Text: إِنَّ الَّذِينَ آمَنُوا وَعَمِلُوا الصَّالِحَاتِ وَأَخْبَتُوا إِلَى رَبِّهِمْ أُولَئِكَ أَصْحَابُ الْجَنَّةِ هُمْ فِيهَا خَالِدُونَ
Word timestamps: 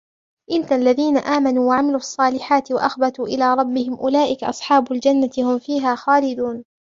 إِنَّ 0.51 0.63
الَّذِينَ 0.73 1.17
آمَنُوا 1.17 1.69
وَعَمِلُوا 1.69 1.95
الصَّالِحَاتِ 1.97 2.71
وَأَخْبَتُوا 2.71 3.27
إِلَى 3.27 3.53
رَبِّهِمْ 3.53 3.93
أُولَئِكَ 3.93 4.43
أَصْحَابُ 4.43 4.91
الْجَنَّةِ 4.91 5.31
هُمْ 5.37 5.59
فِيهَا 5.59 5.95
خَالِدُونَ 5.95 6.63